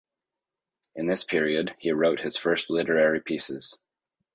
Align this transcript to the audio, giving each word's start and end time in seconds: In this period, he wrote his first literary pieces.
In 0.95 1.05
this 1.05 1.23
period, 1.23 1.75
he 1.77 1.91
wrote 1.91 2.21
his 2.21 2.35
first 2.35 2.71
literary 2.71 3.19
pieces. 3.21 3.77